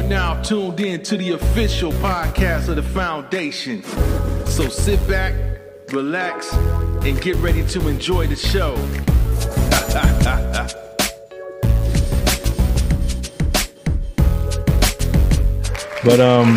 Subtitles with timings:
[0.00, 3.82] are now tuned in to the official podcast of the foundation.
[4.46, 5.34] So sit back,
[5.92, 6.52] relax,
[7.04, 8.76] and get ready to enjoy the show.
[16.02, 16.54] But um,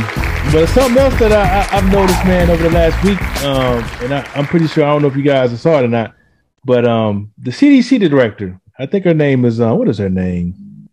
[0.53, 4.13] but something else that I, I, have noticed, man, over the last week, um, and
[4.13, 6.15] I, I'm pretty sure I don't know if you guys saw it or not,
[6.63, 10.87] but um, the CDC director, I think her name is uh, what is her name?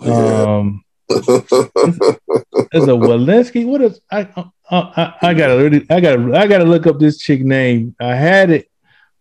[0.00, 3.66] Um, is a Walensky?
[3.66, 5.14] What is I, uh, I?
[5.20, 7.94] I gotta really, I gotta, I gotta look up this chick name.
[8.00, 8.70] I had it,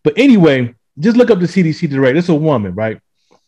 [0.03, 2.17] but anyway, just look up the CDC director.
[2.17, 2.99] It's a woman, right?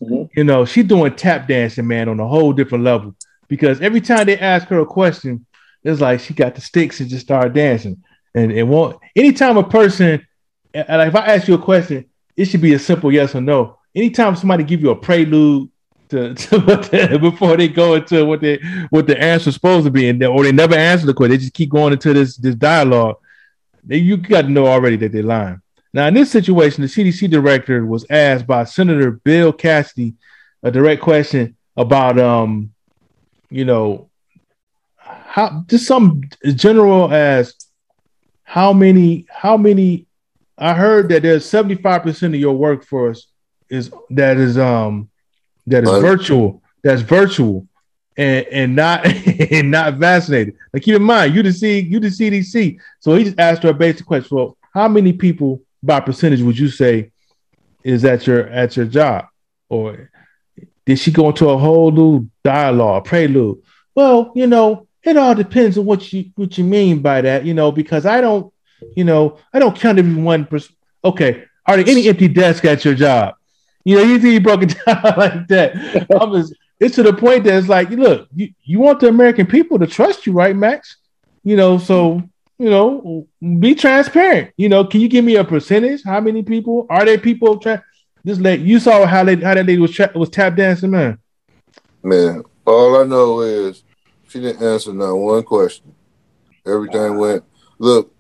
[0.02, 0.24] Mm-hmm.
[0.38, 3.16] You know, she's doing tap dancing, man, on a whole different level
[3.48, 5.46] because every time they ask her a question,
[5.84, 8.04] it's like she got the sticks and just start dancing.
[8.34, 10.26] And it won't anytime a person
[10.74, 13.80] like if I ask you a question, it should be a simple yes or no.
[13.96, 15.70] Anytime somebody give you a prelude
[16.10, 18.60] to, to the, before they go into what they
[18.90, 21.32] what the answer is supposed to be, and they, or they never answer the question,
[21.32, 23.18] they just keep going into this this dialogue.
[23.84, 25.62] They, you got to know already that they're lying.
[25.94, 30.16] Now, in this situation, the CDC director was asked by Senator Bill Cassidy
[30.64, 32.72] a direct question about um
[33.50, 34.10] you know,
[34.98, 36.24] how just some
[36.56, 37.56] general as
[38.44, 40.08] how many how many
[40.58, 43.28] I heard that there's 75% of your workforce
[43.70, 45.10] is that is um
[45.68, 47.68] that is virtual, that's virtual
[48.18, 49.06] and and not
[49.52, 50.56] and not vaccinated.
[50.74, 52.80] Now keep in mind, you the C you the CDC.
[53.00, 54.38] So he just asked her a basic question.
[54.38, 57.12] Well, how many people by percentage would you say
[57.84, 59.28] is at your at your job?
[59.70, 60.10] Or
[60.86, 63.62] did she go into a whole new dialogue, prelude?
[63.96, 67.54] Well, you know, it all depends on what you what you mean by that, you
[67.54, 68.54] know, because I don't,
[68.96, 70.78] you know, I don't count every one percent.
[71.04, 73.36] Okay, are there any empty desks at your job?
[73.86, 76.08] You know, you think you broke it down like that.
[76.20, 79.46] I'm just, it's to the point that it's like, look, you, you want the American
[79.46, 80.98] people to trust you, right, Max?
[81.44, 82.22] You know, so
[82.58, 83.28] you know,
[83.60, 84.54] be transparent.
[84.58, 86.04] You know, can you give me a percentage?
[86.04, 87.18] How many people are there?
[87.18, 87.84] People tra-
[88.24, 91.20] this lady, you saw how they how that lady was tra- was tap dancing, man.
[92.02, 93.84] Man, all I know is
[94.30, 95.94] she didn't answer not one question.
[96.66, 97.44] Everything went.
[97.78, 98.14] Look,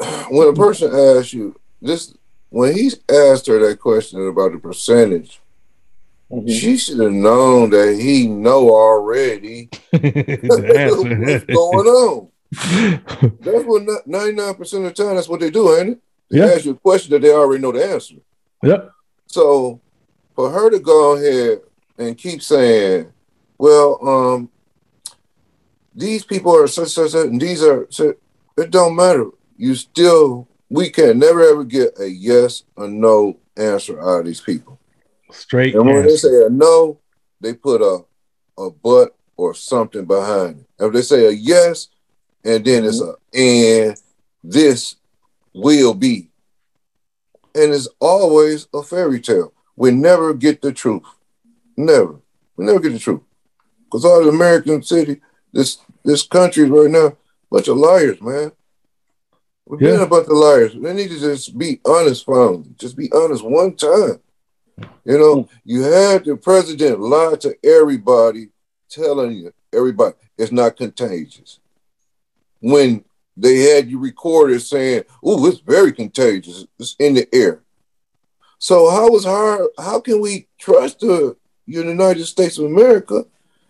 [0.28, 2.14] when a person asks you this,
[2.54, 5.40] when he asked her that question about the percentage,
[6.30, 6.46] mm-hmm.
[6.46, 12.28] she should have known that he know already what's going on.
[13.40, 15.16] that's what ninety nine percent of the time.
[15.16, 15.98] That's what they do, ain't it?
[16.30, 16.44] They yeah.
[16.44, 18.14] ask you a question that they already know the answer.
[18.62, 18.92] Yep.
[19.26, 19.80] So
[20.36, 21.60] for her to go ahead
[21.98, 23.12] and keep saying,
[23.58, 24.48] well, um,
[25.92, 28.14] these people are such, such, such and these are, such,
[28.56, 29.30] it don't matter.
[29.56, 34.40] You still, we can never ever get a yes or no answer out of these
[34.40, 34.80] people.
[35.30, 35.74] Straight.
[35.74, 36.08] And when answer.
[36.08, 36.98] they say a no,
[37.40, 38.04] they put a,
[38.60, 40.84] a but or something behind it.
[40.84, 41.88] If they say a yes,
[42.44, 43.96] and then it's a and
[44.42, 44.96] this
[45.54, 46.30] will be
[47.54, 49.52] and it's always a fairy tale.
[49.76, 51.04] We never get the truth.
[51.76, 52.20] Never.
[52.56, 53.22] We never get the truth.
[53.84, 55.20] Because all the American city,
[55.52, 57.16] this this country right now,
[57.50, 58.50] bunch of liars, man.
[59.66, 59.92] We've yeah.
[59.92, 60.74] been a bunch of liars.
[60.74, 62.64] They need to just be honest, finally.
[62.76, 64.20] Just be honest one time.
[65.04, 68.48] You know, you had the president lie to everybody,
[68.88, 71.60] telling you, everybody, it's not contagious.
[72.60, 73.04] When
[73.36, 76.66] they had you recorded saying, "Oh, it's very contagious.
[76.78, 77.62] It's in the air."
[78.58, 79.68] So how is hard?
[79.78, 81.36] How can we trust the
[81.66, 83.24] United States of America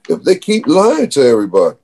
[0.08, 1.76] if they keep lying to everybody?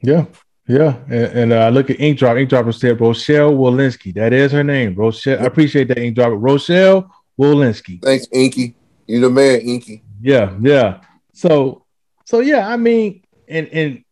[0.00, 0.26] Yeah,
[0.66, 0.96] yeah.
[1.06, 2.36] And, and uh, look at Ink Drop.
[2.36, 4.14] Ink Dropper said Rochelle Walensky.
[4.14, 4.94] That is her name.
[4.94, 5.40] Rochelle.
[5.40, 6.36] I appreciate that Ink Dropper.
[6.36, 8.02] Rochelle Walensky.
[8.02, 8.74] Thanks, Inky.
[9.06, 10.02] You the man, Inky.
[10.20, 11.00] Yeah, yeah.
[11.32, 11.84] So,
[12.24, 12.68] so yeah.
[12.68, 14.04] I mean, and and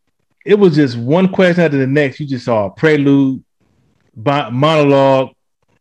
[0.44, 2.20] it was just one question after the next.
[2.20, 3.44] You just saw a prelude,
[4.16, 5.30] monologue.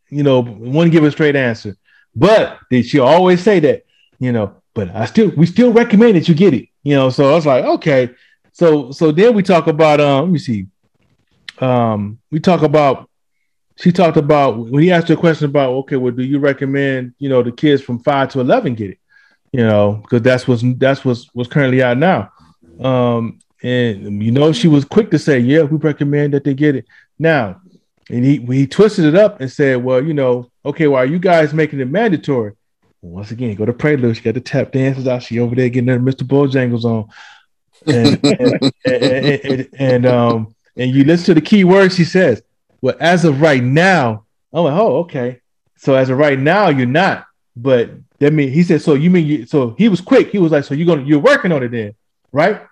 [0.08, 1.76] You know, wouldn't give a straight answer.
[2.14, 3.84] But did she always say that?
[4.18, 6.68] You know, but I still we still recommend that you get it.
[6.82, 8.10] You know, so I was like, okay.
[8.60, 10.66] So so then we talk about um, let me see.
[11.60, 13.08] Um, we talk about
[13.78, 17.14] she talked about when he asked her a question about okay, well, do you recommend
[17.18, 18.98] you know the kids from five to eleven get it?
[19.50, 22.32] You know, because that's what's that's what's what's currently out now.
[22.78, 26.76] Um, and you know, she was quick to say, "Yeah, we recommend that they get
[26.76, 26.86] it."
[27.18, 27.62] Now,
[28.10, 31.10] and he he twisted it up and said, "Well, you know, okay, why well, are
[31.10, 32.52] you guys making it mandatory?"
[33.02, 34.16] once again, go to Prelude.
[34.16, 35.22] She got the tap dances out.
[35.22, 36.22] She over there getting her Mr.
[36.22, 37.08] Bojangles on,
[37.86, 39.04] and and, and,
[39.44, 42.42] and, and, um and you listen to the key words he says.
[42.82, 45.40] Well, as of right now, I'm like, oh, okay.
[45.76, 47.26] So as of right now, you're not.
[47.56, 49.46] But that mean he said, so you mean you?
[49.46, 50.30] So he was quick.
[50.30, 51.94] He was like, so you're gonna you're working on it then,
[52.32, 52.62] right?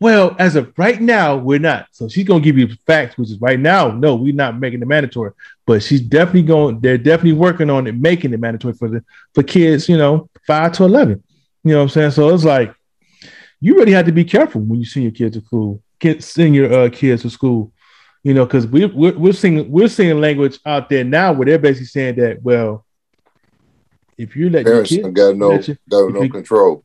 [0.00, 1.88] Well, as of right now, we're not.
[1.92, 4.86] So she's gonna give you facts, which is right now, no, we're not making it
[4.86, 5.32] mandatory.
[5.66, 6.80] But she's definitely going.
[6.80, 9.04] They're definitely working on it, making it mandatory for the
[9.34, 11.22] for kids, you know, five to eleven.
[11.64, 12.10] You know what I'm saying?
[12.12, 12.74] So it's like
[13.60, 16.54] you really have to be careful when you send your kids to school, kids send
[16.54, 17.72] your uh, kids to school.
[18.24, 21.58] You know, because we, we're we're seeing we're seeing language out there now where they're
[21.58, 22.84] basically saying that well,
[24.16, 26.84] if you let Parents your kid, got no your- got no you- control.